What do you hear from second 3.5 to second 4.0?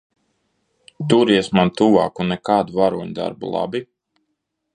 labi?